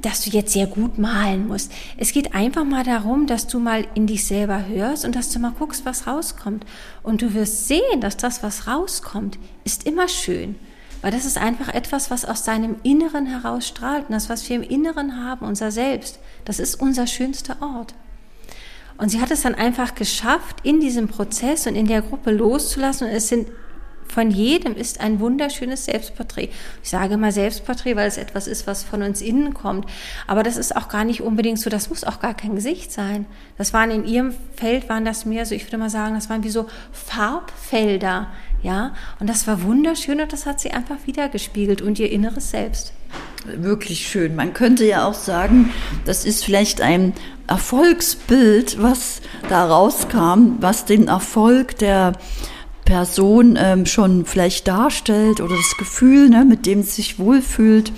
dass 0.00 0.24
du 0.24 0.30
jetzt 0.30 0.52
sehr 0.52 0.66
gut 0.66 0.98
malen 0.98 1.46
musst. 1.46 1.72
Es 1.96 2.12
geht 2.12 2.34
einfach 2.34 2.64
mal 2.64 2.84
darum, 2.84 3.26
dass 3.26 3.46
du 3.46 3.60
mal 3.60 3.86
in 3.94 4.06
dich 4.06 4.26
selber 4.26 4.66
hörst 4.66 5.04
und 5.04 5.14
dass 5.14 5.30
du 5.30 5.38
mal 5.38 5.52
guckst, 5.56 5.84
was 5.86 6.06
rauskommt. 6.06 6.64
Und 7.02 7.22
du 7.22 7.34
wirst 7.34 7.68
sehen, 7.68 8.00
dass 8.00 8.16
das, 8.16 8.42
was 8.42 8.66
rauskommt, 8.66 9.38
ist 9.64 9.86
immer 9.86 10.08
schön. 10.08 10.56
Weil 11.02 11.10
das 11.10 11.26
ist 11.26 11.36
einfach 11.36 11.68
etwas, 11.68 12.10
was 12.10 12.24
aus 12.24 12.44
deinem 12.44 12.76
Inneren 12.82 13.26
heraus 13.26 13.68
strahlt. 13.68 14.08
Und 14.08 14.12
das, 14.12 14.30
was 14.30 14.48
wir 14.48 14.56
im 14.56 14.62
Inneren 14.62 15.22
haben, 15.22 15.44
unser 15.44 15.70
Selbst, 15.70 16.18
das 16.44 16.58
ist 16.58 16.76
unser 16.76 17.06
schönster 17.06 17.56
Ort. 17.60 17.94
Und 18.96 19.10
sie 19.10 19.20
hat 19.20 19.30
es 19.30 19.42
dann 19.42 19.54
einfach 19.54 19.94
geschafft, 19.94 20.58
in 20.62 20.80
diesem 20.80 21.08
Prozess 21.08 21.66
und 21.66 21.74
in 21.74 21.86
der 21.86 22.02
Gruppe 22.02 22.30
loszulassen. 22.30 23.08
Und 23.08 23.12
es 23.12 23.28
sind 23.28 23.48
von 24.12 24.30
jedem 24.30 24.76
ist 24.76 25.00
ein 25.00 25.20
wunderschönes 25.20 25.86
Selbstporträt. 25.86 26.50
Ich 26.82 26.90
sage 26.90 27.16
mal 27.16 27.32
Selbstporträt, 27.32 27.96
weil 27.96 28.06
es 28.06 28.18
etwas 28.18 28.46
ist, 28.46 28.66
was 28.66 28.84
von 28.84 29.02
uns 29.02 29.22
innen 29.22 29.54
kommt. 29.54 29.86
Aber 30.26 30.42
das 30.42 30.58
ist 30.58 30.76
auch 30.76 30.88
gar 30.88 31.04
nicht 31.04 31.22
unbedingt 31.22 31.58
so, 31.58 31.70
das 31.70 31.88
muss 31.88 32.04
auch 32.04 32.20
gar 32.20 32.34
kein 32.34 32.54
Gesicht 32.54 32.92
sein. 32.92 33.24
Das 33.56 33.72
waren 33.72 33.90
in 33.90 34.04
ihrem 34.04 34.34
Feld, 34.54 34.90
waren 34.90 35.06
das 35.06 35.24
mehr 35.24 35.46
so, 35.46 35.54
ich 35.54 35.64
würde 35.64 35.78
mal 35.78 35.88
sagen, 35.88 36.14
das 36.14 36.28
waren 36.28 36.44
wie 36.44 36.50
so 36.50 36.66
Farbfelder, 36.92 38.28
ja, 38.62 38.94
und 39.18 39.28
das 39.28 39.46
war 39.46 39.62
wunderschön 39.62 40.20
und 40.20 40.32
das 40.32 40.46
hat 40.46 40.60
sie 40.60 40.70
einfach 40.70 40.96
wiedergespiegelt 41.06 41.82
und 41.82 41.98
ihr 41.98 42.10
inneres 42.10 42.50
Selbst. 42.50 42.92
Wirklich 43.44 44.06
schön. 44.06 44.36
Man 44.36 44.54
könnte 44.54 44.84
ja 44.84 45.06
auch 45.06 45.14
sagen, 45.14 45.70
das 46.04 46.24
ist 46.24 46.44
vielleicht 46.44 46.80
ein 46.80 47.12
Erfolgsbild, 47.48 48.80
was 48.80 49.20
da 49.48 49.66
rauskam, 49.66 50.58
was 50.60 50.84
den 50.84 51.08
Erfolg 51.08 51.76
der 51.78 52.12
Person 52.84 53.58
ähm, 53.60 53.84
schon 53.84 54.26
vielleicht 54.26 54.68
darstellt 54.68 55.40
oder 55.40 55.56
das 55.56 55.76
Gefühl, 55.76 56.28
ne, 56.28 56.44
mit 56.44 56.66
dem 56.66 56.82
sie 56.82 56.90
sich 56.90 57.18
wohlfühlt, 57.18 57.92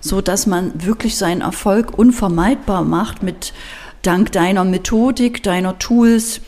so 0.00 0.20
dass 0.20 0.46
man 0.46 0.72
wirklich 0.84 1.16
seinen 1.16 1.40
Erfolg 1.40 1.96
unvermeidbar 1.96 2.82
macht 2.82 3.22
mit 3.22 3.52
dank 4.02 4.32
deiner 4.32 4.64
Methodik, 4.64 5.42
deiner 5.42 5.78
Tools, 5.78 6.40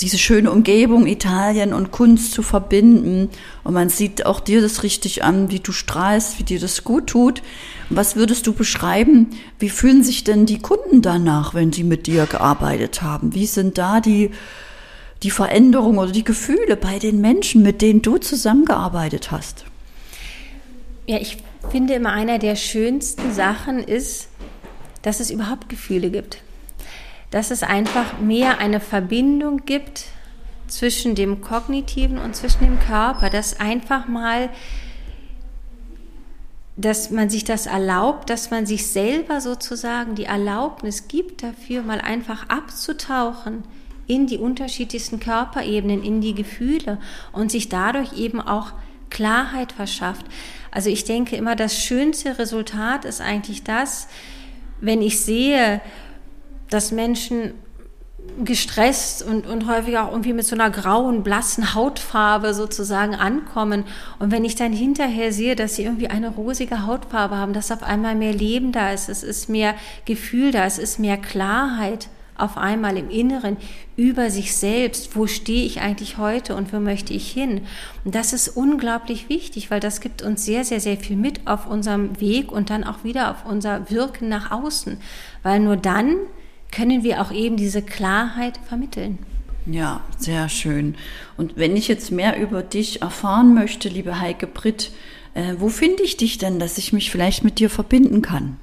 diese 0.00 0.18
schöne 0.18 0.50
Umgebung 0.50 1.06
Italien 1.06 1.74
und 1.74 1.90
Kunst 1.90 2.32
zu 2.32 2.42
verbinden. 2.42 3.28
Und 3.64 3.74
man 3.74 3.88
sieht 3.88 4.24
auch 4.24 4.40
dir 4.40 4.60
das 4.62 4.82
richtig 4.82 5.22
an, 5.22 5.50
wie 5.50 5.60
du 5.60 5.72
strahlst, 5.72 6.38
wie 6.38 6.44
dir 6.44 6.58
das 6.58 6.84
gut 6.84 7.08
tut. 7.08 7.42
Was 7.90 8.16
würdest 8.16 8.46
du 8.46 8.52
beschreiben? 8.52 9.28
Wie 9.58 9.68
fühlen 9.68 10.02
sich 10.02 10.24
denn 10.24 10.46
die 10.46 10.58
Kunden 10.58 11.02
danach, 11.02 11.54
wenn 11.54 11.72
sie 11.72 11.84
mit 11.84 12.06
dir 12.06 12.26
gearbeitet 12.26 13.02
haben? 13.02 13.34
Wie 13.34 13.46
sind 13.46 13.76
da 13.78 14.00
die, 14.00 14.30
die 15.22 15.30
Veränderungen 15.30 15.98
oder 15.98 16.12
die 16.12 16.24
Gefühle 16.24 16.76
bei 16.76 16.98
den 16.98 17.20
Menschen, 17.20 17.62
mit 17.62 17.82
denen 17.82 18.00
du 18.00 18.16
zusammengearbeitet 18.16 19.30
hast? 19.30 19.64
Ja, 21.06 21.18
ich 21.18 21.38
finde 21.70 21.94
immer 21.94 22.12
einer 22.12 22.38
der 22.38 22.56
schönsten 22.56 23.32
Sachen 23.32 23.80
ist, 23.80 24.28
dass 25.02 25.20
es 25.20 25.30
überhaupt 25.30 25.68
Gefühle 25.68 26.10
gibt 26.10 26.42
dass 27.30 27.50
es 27.50 27.62
einfach 27.62 28.18
mehr 28.18 28.58
eine 28.58 28.80
Verbindung 28.80 29.64
gibt 29.64 30.06
zwischen 30.66 31.14
dem 31.14 31.40
Kognitiven 31.40 32.18
und 32.18 32.34
zwischen 32.36 32.64
dem 32.64 32.80
Körper, 32.80 33.30
dass 33.30 33.58
einfach 33.58 34.06
mal, 34.08 34.50
dass 36.76 37.10
man 37.10 37.28
sich 37.28 37.44
das 37.44 37.66
erlaubt, 37.66 38.30
dass 38.30 38.50
man 38.50 38.66
sich 38.66 38.86
selber 38.86 39.40
sozusagen 39.40 40.14
die 40.14 40.24
Erlaubnis 40.24 41.08
gibt 41.08 41.42
dafür, 41.42 41.82
mal 41.82 42.00
einfach 42.00 42.48
abzutauchen 42.48 43.64
in 44.06 44.26
die 44.26 44.38
unterschiedlichsten 44.38 45.20
Körperebenen, 45.20 46.02
in 46.02 46.20
die 46.20 46.34
Gefühle 46.34 46.98
und 47.32 47.52
sich 47.52 47.68
dadurch 47.68 48.12
eben 48.18 48.40
auch 48.40 48.72
Klarheit 49.08 49.72
verschafft. 49.72 50.24
Also 50.70 50.88
ich 50.88 51.04
denke 51.04 51.36
immer, 51.36 51.56
das 51.56 51.78
schönste 51.78 52.38
Resultat 52.38 53.04
ist 53.04 53.20
eigentlich 53.20 53.62
das, 53.62 54.08
wenn 54.80 55.02
ich 55.02 55.20
sehe, 55.20 55.80
dass 56.70 56.92
Menschen 56.92 57.52
gestresst 58.44 59.22
und, 59.22 59.46
und 59.46 59.66
häufig 59.68 59.98
auch 59.98 60.10
irgendwie 60.10 60.32
mit 60.32 60.46
so 60.46 60.54
einer 60.54 60.70
grauen, 60.70 61.22
blassen 61.22 61.74
Hautfarbe 61.74 62.54
sozusagen 62.54 63.14
ankommen. 63.14 63.84
Und 64.18 64.30
wenn 64.30 64.44
ich 64.44 64.54
dann 64.54 64.72
hinterher 64.72 65.32
sehe, 65.32 65.56
dass 65.56 65.76
sie 65.76 65.84
irgendwie 65.84 66.08
eine 66.08 66.30
rosige 66.30 66.86
Hautfarbe 66.86 67.36
haben, 67.36 67.52
dass 67.52 67.72
auf 67.72 67.82
einmal 67.82 68.14
mehr 68.14 68.32
Leben 68.32 68.72
da 68.72 68.92
ist, 68.92 69.08
es 69.08 69.22
ist 69.22 69.48
mehr 69.48 69.74
Gefühl 70.04 70.52
da, 70.52 70.64
es 70.64 70.78
ist 70.78 70.98
mehr 70.98 71.16
Klarheit 71.16 72.08
auf 72.36 72.56
einmal 72.56 72.96
im 72.96 73.10
Inneren 73.10 73.58
über 73.96 74.30
sich 74.30 74.56
selbst. 74.56 75.14
Wo 75.14 75.26
stehe 75.26 75.66
ich 75.66 75.80
eigentlich 75.82 76.16
heute 76.16 76.56
und 76.56 76.72
wo 76.72 76.80
möchte 76.80 77.12
ich 77.12 77.30
hin? 77.30 77.62
Und 78.04 78.14
das 78.14 78.32
ist 78.32 78.48
unglaublich 78.48 79.28
wichtig, 79.28 79.70
weil 79.70 79.80
das 79.80 80.00
gibt 80.00 80.22
uns 80.22 80.44
sehr, 80.44 80.64
sehr, 80.64 80.80
sehr 80.80 80.96
viel 80.96 81.16
mit 81.16 81.46
auf 81.46 81.66
unserem 81.66 82.18
Weg 82.20 82.50
und 82.50 82.70
dann 82.70 82.84
auch 82.84 83.04
wieder 83.04 83.30
auf 83.30 83.44
unser 83.44 83.90
Wirken 83.90 84.28
nach 84.28 84.50
außen. 84.50 84.98
Weil 85.42 85.60
nur 85.60 85.76
dann 85.76 86.16
können 86.72 87.02
wir 87.02 87.20
auch 87.20 87.32
eben 87.32 87.56
diese 87.56 87.82
Klarheit 87.82 88.58
vermitteln. 88.68 89.18
Ja, 89.66 90.00
sehr 90.18 90.48
schön. 90.48 90.94
Und 91.36 91.56
wenn 91.56 91.76
ich 91.76 91.88
jetzt 91.88 92.10
mehr 92.10 92.40
über 92.40 92.62
dich 92.62 93.02
erfahren 93.02 93.54
möchte, 93.54 93.88
liebe 93.88 94.20
Heike 94.20 94.46
Britt, 94.46 94.90
äh, 95.34 95.54
wo 95.58 95.68
finde 95.68 96.02
ich 96.02 96.16
dich 96.16 96.38
denn, 96.38 96.58
dass 96.58 96.78
ich 96.78 96.92
mich 96.92 97.10
vielleicht 97.10 97.44
mit 97.44 97.58
dir 97.58 97.70
verbinden 97.70 98.22
kann? 98.22 98.56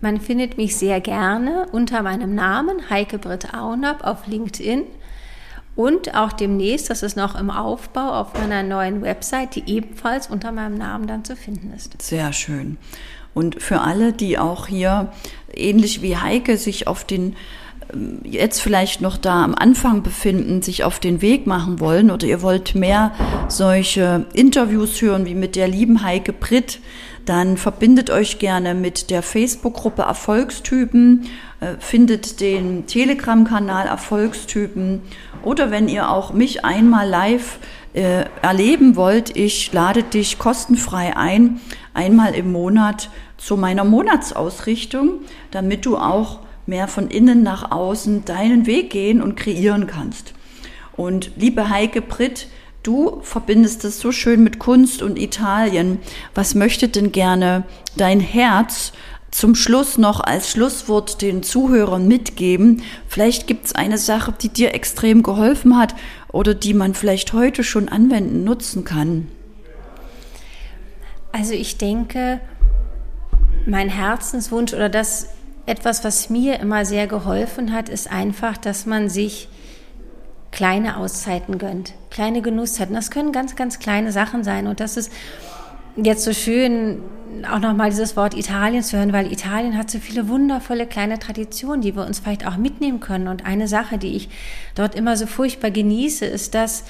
Man 0.00 0.20
findet 0.20 0.56
mich 0.56 0.76
sehr 0.76 1.00
gerne 1.00 1.66
unter 1.70 2.02
meinem 2.02 2.34
Namen 2.34 2.90
Heike 2.90 3.18
Britt 3.18 3.54
Aunab 3.54 4.04
auf 4.04 4.26
LinkedIn 4.26 4.82
und 5.74 6.14
auch 6.14 6.32
demnächst, 6.32 6.90
das 6.90 7.02
ist 7.02 7.16
noch 7.16 7.38
im 7.38 7.50
Aufbau, 7.50 8.20
auf 8.20 8.34
meiner 8.34 8.62
neuen 8.62 9.00
Website, 9.02 9.54
die 9.54 9.62
ebenfalls 9.66 10.26
unter 10.26 10.52
meinem 10.52 10.76
Namen 10.76 11.06
dann 11.06 11.24
zu 11.24 11.34
finden 11.34 11.72
ist. 11.74 12.00
Sehr 12.02 12.32
schön. 12.32 12.76
Und 13.34 13.62
für 13.62 13.80
alle, 13.80 14.12
die 14.12 14.38
auch 14.38 14.66
hier 14.66 15.12
ähnlich 15.54 16.02
wie 16.02 16.16
Heike 16.16 16.56
sich 16.56 16.86
auf 16.86 17.04
den 17.04 17.36
ähm, 17.92 18.20
jetzt 18.24 18.60
vielleicht 18.60 19.00
noch 19.00 19.16
da 19.16 19.44
am 19.44 19.54
Anfang 19.54 20.02
befinden, 20.02 20.62
sich 20.62 20.84
auf 20.84 20.98
den 21.00 21.22
Weg 21.22 21.46
machen 21.46 21.80
wollen 21.80 22.10
oder 22.10 22.26
ihr 22.26 22.42
wollt 22.42 22.74
mehr 22.74 23.12
solche 23.48 24.26
Interviews 24.32 25.00
hören 25.00 25.26
wie 25.26 25.34
mit 25.34 25.56
der 25.56 25.68
lieben 25.68 26.02
Heike 26.02 26.32
Britt, 26.32 26.80
dann 27.24 27.56
verbindet 27.56 28.10
euch 28.10 28.38
gerne 28.38 28.74
mit 28.74 29.10
der 29.10 29.22
Facebook-Gruppe 29.22 30.02
Erfolgstypen, 30.02 31.26
findet 31.78 32.40
den 32.40 32.86
Telegram-Kanal 32.86 33.86
Erfolgstypen 33.86 35.02
oder 35.42 35.70
wenn 35.70 35.88
ihr 35.88 36.10
auch 36.10 36.32
mich 36.32 36.64
einmal 36.64 37.08
live 37.08 37.58
äh, 37.94 38.24
erleben 38.40 38.96
wollt, 38.96 39.36
ich 39.36 39.72
lade 39.72 40.02
dich 40.02 40.38
kostenfrei 40.38 41.16
ein, 41.16 41.60
einmal 41.94 42.34
im 42.34 42.52
Monat 42.52 43.10
zu 43.36 43.56
meiner 43.56 43.84
Monatsausrichtung, 43.84 45.20
damit 45.50 45.84
du 45.84 45.96
auch 45.96 46.40
mehr 46.66 46.88
von 46.88 47.08
innen 47.08 47.42
nach 47.42 47.70
außen 47.70 48.24
deinen 48.24 48.66
Weg 48.66 48.90
gehen 48.90 49.20
und 49.20 49.36
kreieren 49.36 49.86
kannst. 49.86 50.32
Und 50.96 51.32
liebe 51.36 51.68
Heike 51.68 52.02
Britt, 52.02 52.46
du 52.82 53.20
verbindest 53.22 53.84
es 53.84 54.00
so 54.00 54.12
schön 54.12 54.42
mit 54.44 54.58
Kunst 54.58 55.02
und 55.02 55.18
Italien. 55.18 55.98
Was 56.34 56.54
möchte 56.54 56.88
denn 56.88 57.12
gerne 57.12 57.64
dein 57.96 58.20
Herz 58.20 58.92
zum 59.32 59.56
Schluss 59.56 59.98
noch 59.98 60.20
als 60.20 60.50
Schlusswort 60.50 61.20
den 61.20 61.42
Zuhörern 61.42 62.06
mitgeben? 62.06 62.82
Vielleicht 63.08 63.48
gibt 63.48 63.66
es 63.66 63.74
eine 63.74 63.98
Sache, 63.98 64.32
die 64.40 64.50
dir 64.50 64.74
extrem 64.74 65.24
geholfen 65.24 65.76
hat 65.76 65.96
oder 66.30 66.54
die 66.54 66.74
man 66.74 66.94
vielleicht 66.94 67.32
heute 67.32 67.64
schon 67.64 67.88
anwenden, 67.88 68.44
nutzen 68.44 68.84
kann. 68.84 69.26
Also 71.32 71.54
ich 71.54 71.78
denke, 71.78 72.40
mein 73.66 73.88
Herzenswunsch 73.88 74.74
oder 74.74 74.88
das 74.88 75.28
etwas, 75.64 76.04
was 76.04 76.28
mir 76.28 76.60
immer 76.60 76.84
sehr 76.84 77.06
geholfen 77.06 77.72
hat, 77.72 77.88
ist 77.88 78.10
einfach, 78.10 78.56
dass 78.58 78.84
man 78.84 79.08
sich 79.08 79.48
kleine 80.50 80.98
Auszeiten 80.98 81.56
gönnt, 81.56 81.94
kleine 82.10 82.42
Genusszeiten. 82.42 82.94
Das 82.94 83.10
können 83.10 83.32
ganz, 83.32 83.56
ganz 83.56 83.78
kleine 83.78 84.12
Sachen 84.12 84.44
sein. 84.44 84.66
Und 84.66 84.80
das 84.80 84.96
ist 84.96 85.10
jetzt 85.96 86.24
so 86.24 86.32
schön, 86.32 87.02
auch 87.50 87.58
nochmal 87.58 87.90
dieses 87.90 88.16
Wort 88.16 88.36
Italien 88.36 88.82
zu 88.82 88.96
hören, 88.96 89.12
weil 89.12 89.32
Italien 89.32 89.76
hat 89.76 89.90
so 89.90 89.98
viele 89.98 90.28
wundervolle 90.28 90.86
kleine 90.86 91.18
Traditionen, 91.18 91.80
die 91.80 91.96
wir 91.96 92.06
uns 92.06 92.20
vielleicht 92.20 92.46
auch 92.46 92.56
mitnehmen 92.56 93.00
können. 93.00 93.28
Und 93.28 93.46
eine 93.46 93.68
Sache, 93.68 93.98
die 93.98 94.16
ich 94.16 94.28
dort 94.74 94.94
immer 94.94 95.16
so 95.16 95.26
furchtbar 95.26 95.70
genieße, 95.70 96.26
ist, 96.26 96.54
dass 96.54 96.84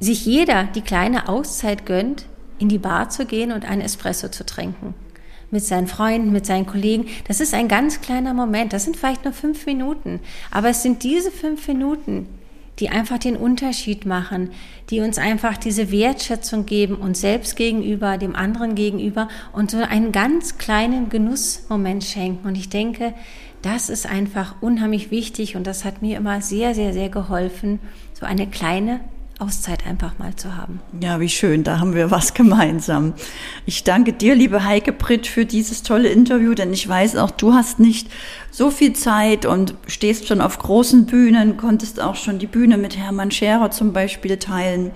sich 0.00 0.24
jeder 0.24 0.64
die 0.64 0.80
kleine 0.80 1.28
Auszeit 1.28 1.86
gönnt, 1.86 2.26
in 2.58 2.68
die 2.68 2.78
Bar 2.78 3.08
zu 3.10 3.26
gehen 3.26 3.52
und 3.52 3.64
einen 3.68 3.82
Espresso 3.82 4.28
zu 4.28 4.44
trinken. 4.44 4.94
Mit 5.50 5.64
seinen 5.64 5.86
Freunden, 5.86 6.30
mit 6.30 6.44
seinen 6.44 6.66
Kollegen. 6.66 7.06
Das 7.26 7.40
ist 7.40 7.54
ein 7.54 7.68
ganz 7.68 8.00
kleiner 8.00 8.34
Moment. 8.34 8.72
Das 8.72 8.84
sind 8.84 8.96
vielleicht 8.96 9.24
nur 9.24 9.32
fünf 9.32 9.64
Minuten. 9.64 10.20
Aber 10.50 10.68
es 10.68 10.82
sind 10.82 11.02
diese 11.02 11.30
fünf 11.30 11.66
Minuten, 11.68 12.28
die 12.78 12.88
einfach 12.90 13.18
den 13.18 13.36
Unterschied 13.36 14.06
machen, 14.06 14.50
die 14.90 15.00
uns 15.00 15.18
einfach 15.18 15.56
diese 15.56 15.90
Wertschätzung 15.90 16.66
geben, 16.66 16.96
uns 16.96 17.20
selbst 17.20 17.56
gegenüber, 17.56 18.18
dem 18.18 18.36
anderen 18.36 18.74
gegenüber 18.74 19.28
und 19.52 19.70
so 19.70 19.78
einen 19.78 20.12
ganz 20.12 20.58
kleinen 20.58 21.08
Genussmoment 21.08 22.04
schenken. 22.04 22.46
Und 22.46 22.56
ich 22.56 22.68
denke, 22.68 23.14
das 23.62 23.88
ist 23.88 24.06
einfach 24.06 24.56
unheimlich 24.60 25.10
wichtig 25.10 25.56
und 25.56 25.66
das 25.66 25.84
hat 25.84 26.02
mir 26.02 26.16
immer 26.16 26.40
sehr, 26.40 26.74
sehr, 26.74 26.92
sehr 26.92 27.08
geholfen, 27.08 27.80
so 28.14 28.24
eine 28.24 28.46
kleine 28.46 29.00
Auszeit 29.38 29.86
einfach 29.86 30.18
mal 30.18 30.34
zu 30.34 30.56
haben. 30.56 30.80
Ja, 31.00 31.20
wie 31.20 31.28
schön, 31.28 31.62
da 31.62 31.78
haben 31.78 31.94
wir 31.94 32.10
was 32.10 32.34
gemeinsam. 32.34 33.14
Ich 33.66 33.84
danke 33.84 34.12
dir, 34.12 34.34
liebe 34.34 34.64
Heike 34.64 34.92
Britt, 34.92 35.26
für 35.26 35.46
dieses 35.46 35.82
tolle 35.82 36.08
Interview, 36.08 36.54
denn 36.54 36.72
ich 36.72 36.88
weiß 36.88 37.16
auch, 37.16 37.30
du 37.30 37.54
hast 37.54 37.78
nicht 37.78 38.08
so 38.50 38.70
viel 38.70 38.94
Zeit 38.94 39.46
und 39.46 39.74
stehst 39.86 40.26
schon 40.26 40.40
auf 40.40 40.58
großen 40.58 41.06
Bühnen, 41.06 41.56
konntest 41.56 42.00
auch 42.00 42.16
schon 42.16 42.38
die 42.38 42.46
Bühne 42.46 42.78
mit 42.78 42.96
Hermann 42.96 43.30
Scherer 43.30 43.70
zum 43.70 43.92
Beispiel 43.92 44.38
teilen. 44.38 44.90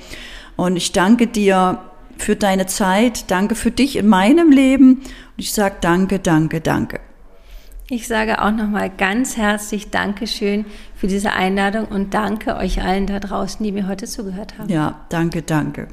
Und 0.57 0.77
ich 0.77 0.91
danke 0.91 1.29
dir 1.29 1.79
für 2.19 2.35
deine 2.35 2.67
Zeit, 2.67 3.31
danke 3.31 3.55
für 3.55 3.71
dich 3.71 3.97
in 3.97 4.09
meinem 4.09 4.51
Leben 4.51 4.95
und 4.95 5.39
ich 5.39 5.53
sage 5.53 5.77
danke, 5.81 6.19
danke, 6.19 6.61
danke. 6.61 7.01
Ich 7.93 8.09
sage 8.09 8.41
auch 8.41 8.53
nochmal 8.53 8.89
ganz 8.89 9.37
herzlich 9.37 9.91
Dankeschön 9.91 10.65
für 10.95 11.09
diese 11.09 11.33
Einladung 11.33 11.85
und 11.85 12.15
danke 12.15 12.57
euch 12.57 12.81
allen 12.83 13.07
da 13.07 13.21
draußen, 13.21 13.63
die 13.63 13.71
mir 13.71 13.87
heute 13.87 14.07
zugehört 14.07 14.57
haben. 14.57 14.71
Ja, 14.71 15.05
danke, 15.11 15.43
danke. 15.43 15.89